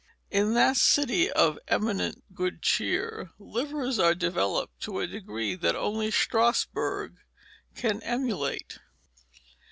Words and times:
In 0.31 0.55
that 0.55 0.77
city 0.77 1.29
of 1.31 1.59
eminent 1.67 2.23
good 2.33 2.63
cheer 2.63 3.29
livers 3.37 3.99
are 3.99 4.15
developed 4.15 4.81
to 4.81 4.99
a 4.99 5.05
degree 5.05 5.53
that 5.53 5.75
only 5.75 6.09
Strasburg 6.09 7.17
can 7.75 8.01
emulate. 8.01 8.79